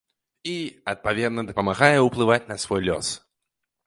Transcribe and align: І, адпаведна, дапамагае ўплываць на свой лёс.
І, 0.51 0.53
адпаведна, 0.93 1.43
дапамагае 1.49 1.99
ўплываць 2.05 2.39
на 2.53 2.57
свой 2.65 2.81
лёс. 2.87 3.13